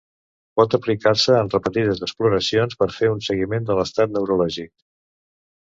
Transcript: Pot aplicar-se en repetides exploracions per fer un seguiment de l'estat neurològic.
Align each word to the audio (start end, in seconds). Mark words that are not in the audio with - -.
Pot 0.61 0.71
aplicar-se 0.77 1.35
en 1.41 1.51
repetides 1.55 2.01
exploracions 2.09 2.79
per 2.81 2.89
fer 2.97 3.13
un 3.19 3.23
seguiment 3.29 3.71
de 3.71 3.79
l'estat 3.83 4.19
neurològic. 4.19 4.77